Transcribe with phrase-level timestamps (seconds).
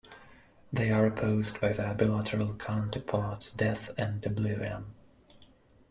[0.73, 4.95] They are opposed by their bilateral counterparts Death and Oblivion.